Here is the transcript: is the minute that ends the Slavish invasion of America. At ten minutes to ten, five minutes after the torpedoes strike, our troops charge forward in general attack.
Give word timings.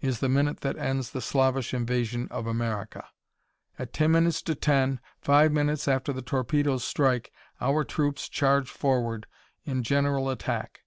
is 0.00 0.18
the 0.18 0.28
minute 0.28 0.58
that 0.62 0.76
ends 0.76 1.12
the 1.12 1.20
Slavish 1.20 1.72
invasion 1.72 2.26
of 2.32 2.48
America. 2.48 3.06
At 3.78 3.92
ten 3.92 4.10
minutes 4.10 4.42
to 4.42 4.56
ten, 4.56 4.98
five 5.20 5.52
minutes 5.52 5.86
after 5.86 6.12
the 6.12 6.20
torpedoes 6.20 6.82
strike, 6.82 7.30
our 7.60 7.84
troops 7.84 8.28
charge 8.28 8.68
forward 8.68 9.28
in 9.64 9.84
general 9.84 10.28
attack. 10.30 10.80